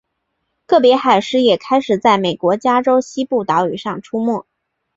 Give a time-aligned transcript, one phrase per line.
[0.65, 4.47] 个别海狮也开始在美国加州西部岛屿上出没。